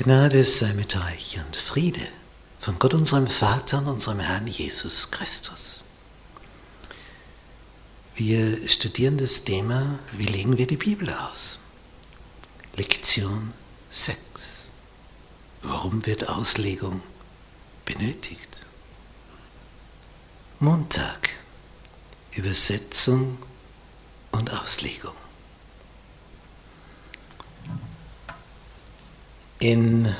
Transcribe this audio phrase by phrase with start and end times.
[0.00, 2.06] Gnade sei mit euch und Friede
[2.56, 5.82] von Gott unserem Vater und unserem Herrn Jesus Christus.
[8.14, 11.62] Wir studieren das Thema, wie legen wir die Bibel aus?
[12.76, 13.52] Lektion
[13.90, 14.70] 6.
[15.62, 17.02] Warum wird Auslegung
[17.84, 18.60] benötigt?
[20.60, 21.30] Montag.
[22.36, 23.36] Übersetzung
[24.30, 25.16] und Auslegung.
[29.60, 30.14] In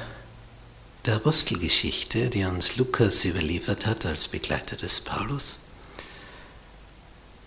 [1.07, 5.59] der Apostelgeschichte, die uns Lukas überliefert hat als Begleiter des Paulus,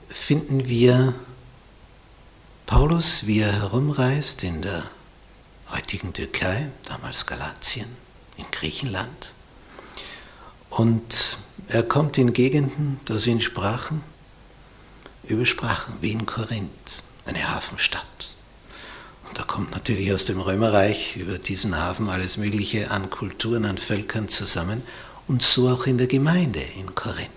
[0.07, 1.13] finden wir
[2.65, 4.89] Paulus, wie er herumreist in der
[5.69, 7.89] heutigen Türkei, damals Galatien,
[8.37, 9.33] in Griechenland.
[10.69, 14.01] Und er kommt in Gegenden, da sind Sprachen
[15.25, 18.33] über Sprachen, wie in Korinth, eine Hafenstadt.
[19.61, 24.81] Kommt natürlich aus dem Römerreich über diesen Hafen alles Mögliche an Kulturen, an Völkern zusammen
[25.27, 27.29] und so auch in der Gemeinde in Korinth.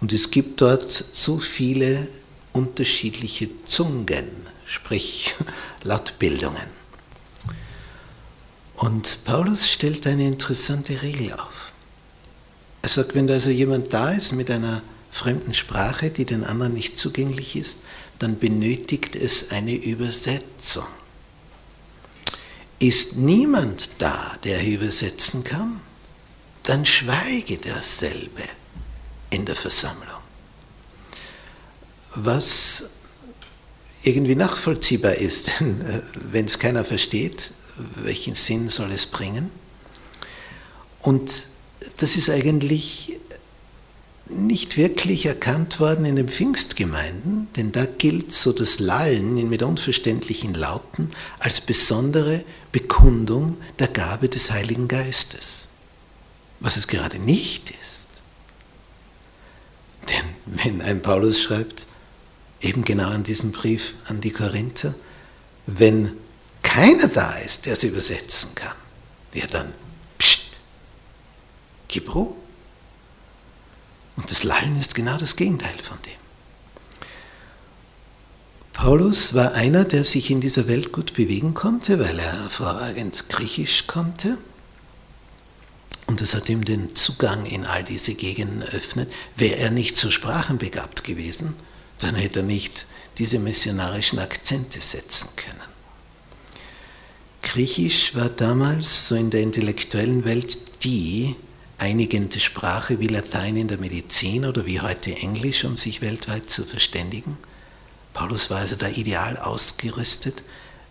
[0.00, 2.06] Und es gibt dort so viele
[2.52, 4.28] unterschiedliche Zungen,
[4.66, 5.34] sprich
[5.82, 6.68] Lautbildungen.
[8.76, 11.72] Und Paulus stellt eine interessante Regel auf.
[12.82, 14.80] Er sagt, wenn da also jemand da ist mit einer
[15.14, 17.82] fremden Sprache, die den anderen nicht zugänglich ist,
[18.18, 20.86] dann benötigt es eine Übersetzung.
[22.80, 25.80] Ist niemand da, der übersetzen kann,
[26.64, 28.42] dann schweige derselbe
[29.30, 30.20] in der Versammlung.
[32.16, 32.90] Was
[34.02, 37.52] irgendwie nachvollziehbar ist, denn äh, wenn es keiner versteht,
[38.02, 39.50] welchen Sinn soll es bringen?
[41.00, 41.30] Und
[41.98, 43.13] das ist eigentlich
[44.26, 50.54] nicht wirklich erkannt worden in den Pfingstgemeinden, denn da gilt so das Lallen mit unverständlichen
[50.54, 55.68] Lauten als besondere Bekundung der Gabe des Heiligen Geistes,
[56.60, 58.08] was es gerade nicht ist.
[60.08, 61.86] Denn wenn ein Paulus schreibt,
[62.60, 64.94] eben genau an diesem Brief an die Korinther,
[65.66, 66.12] wenn
[66.62, 68.76] keiner da ist, der es übersetzen kann,
[69.34, 69.72] ja dann,
[70.18, 70.58] pst,
[71.88, 72.08] gib.
[74.34, 77.06] Das Lallen ist genau das Gegenteil von dem.
[78.72, 83.86] Paulus war einer, der sich in dieser Welt gut bewegen konnte, weil er hervorragend Griechisch
[83.86, 84.36] konnte.
[86.08, 89.12] Und das hat ihm den Zugang in all diese Gegenden eröffnet.
[89.36, 91.54] Wäre er nicht so sprachenbegabt gewesen,
[92.00, 92.86] dann hätte er nicht
[93.18, 95.70] diese missionarischen Akzente setzen können.
[97.40, 101.36] Griechisch war damals so in der intellektuellen Welt die
[101.78, 106.64] einigende Sprache wie Latein in der Medizin oder wie heute Englisch, um sich weltweit zu
[106.64, 107.36] verständigen.
[108.12, 110.42] Paulus war also da ideal ausgerüstet,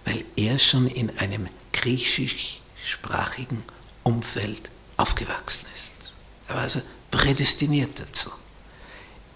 [0.05, 3.63] weil er schon in einem griechischsprachigen
[4.03, 6.13] Umfeld aufgewachsen ist.
[6.47, 8.29] Er war also prädestiniert dazu,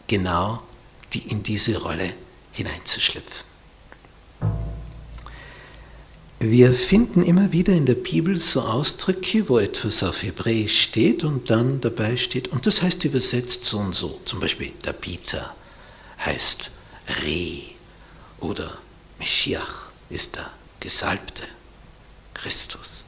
[0.08, 0.62] genau
[1.14, 2.14] die in diese Rolle
[2.52, 3.56] hineinzuschlüpfen.
[6.40, 11.50] Wir finden immer wieder in der Bibel so Ausdrücke, wo etwas auf Hebräisch steht und
[11.50, 14.22] dann dabei steht, und das heißt übersetzt so und so.
[14.24, 15.56] Zum Beispiel der Peter
[16.20, 16.70] heißt
[17.24, 17.64] Re
[18.40, 18.78] oder
[19.18, 21.42] Meschiach ist der Gesalbte,
[22.36, 23.03] Christus.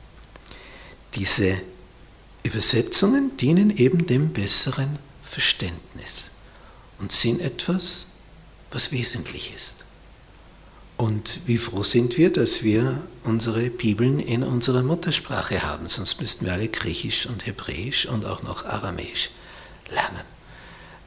[1.13, 1.61] Diese
[2.41, 6.31] Übersetzungen dienen eben dem besseren Verständnis
[6.97, 8.07] und sind etwas,
[8.71, 9.85] was wesentlich ist.
[10.99, 16.45] Und wie froh sind wir, dass wir unsere Bibeln in unserer Muttersprache haben, sonst müssten
[16.45, 19.29] wir alle Griechisch und Hebräisch und auch noch Aramäisch
[19.89, 20.25] lernen,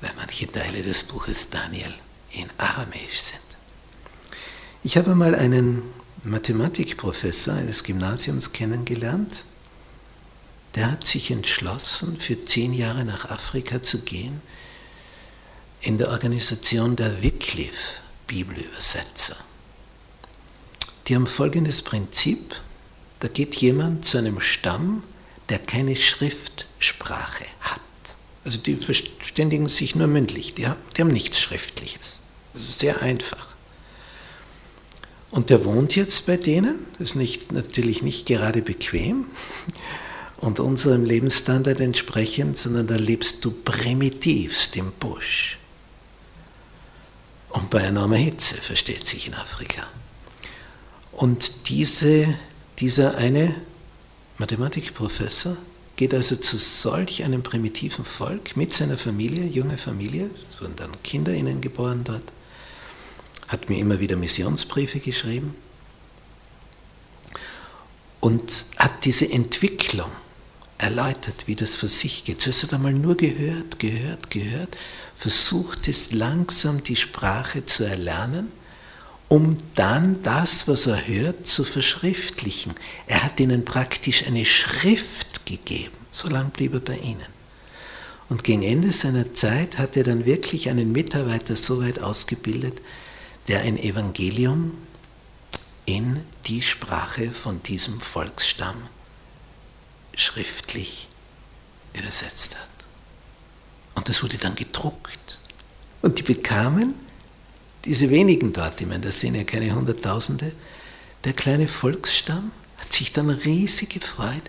[0.01, 1.93] weil manche Teile des Buches Daniel
[2.31, 3.43] in Aramäisch sind.
[4.83, 5.83] Ich habe mal einen
[6.25, 9.41] Mathematikprofessor eines Gymnasiums kennengelernt,
[10.75, 14.41] der hat sich entschlossen, für zehn Jahre nach Afrika zu gehen,
[15.83, 19.37] in der Organisation der Wycliffe Bibelübersetzer.
[21.09, 22.55] Die haben folgendes Prinzip.
[23.21, 25.03] Da geht jemand zu einem Stamm,
[25.49, 27.81] der keine Schriftsprache hat.
[28.45, 32.21] Also die verständigen sich nur mündlich, die haben, die haben nichts Schriftliches.
[32.53, 33.47] Das ist sehr einfach.
[35.31, 39.27] Und der wohnt jetzt bei denen, das ist nicht, natürlich nicht gerade bequem
[40.37, 45.59] und unserem Lebensstandard entsprechend, sondern da lebst du primitivst im Busch.
[47.51, 49.87] Und bei enormer Hitze, versteht sich in Afrika.
[51.13, 52.27] Und diese,
[52.79, 53.55] dieser eine
[54.39, 55.57] Mathematikprofessor
[55.97, 60.91] geht also zu solch einem primitiven Volk mit seiner Familie, junge Familie, es wurden dann
[61.03, 62.25] Kinder ihnen geboren dort,
[63.49, 65.55] hat mir immer wieder Missionsbriefe geschrieben.
[68.23, 70.11] und hat diese Entwicklung
[70.79, 72.41] erläutert, wie das für sich geht.
[72.41, 74.77] Zuerst hat er mal nur gehört, gehört, gehört,
[75.17, 78.53] versucht es langsam die Sprache zu erlernen,
[79.33, 82.75] um dann das, was er hört, zu verschriftlichen.
[83.07, 85.97] Er hat ihnen praktisch eine Schrift gegeben.
[86.11, 87.33] So lange blieb er bei ihnen.
[88.29, 92.83] Und gegen Ende seiner Zeit hat er dann wirklich einen Mitarbeiter so weit ausgebildet,
[93.49, 94.77] der ein Evangelium
[95.87, 98.77] in die Sprache von diesem Volksstamm
[100.15, 101.09] schriftlich
[101.99, 102.69] übersetzt hat.
[103.95, 105.41] Und das wurde dann gedruckt.
[106.03, 106.97] Und die bekamen,
[107.85, 110.53] diese wenigen dort, ich meine, das sind ja keine Hunderttausende,
[111.25, 114.43] der kleine Volksstamm hat sich dann riesig gefreut,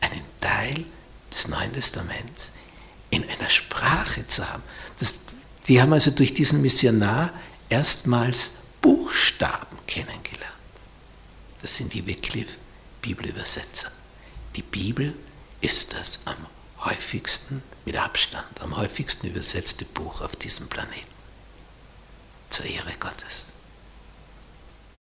[0.00, 0.84] einen Teil
[1.32, 2.52] des Neuen Testaments
[3.10, 4.62] in einer Sprache zu haben.
[4.98, 5.14] Das,
[5.68, 7.32] die haben also durch diesen Missionar
[7.68, 10.44] erstmals Buchstaben kennengelernt.
[11.62, 12.56] Das sind die Wycliffe
[13.02, 13.90] Bibelübersetzer.
[14.56, 15.14] Die Bibel
[15.60, 16.46] ist das am
[16.84, 21.19] häufigsten, mit Abstand, am häufigsten übersetzte Buch auf diesem Planeten
[22.50, 23.52] zur Ehre Gottes.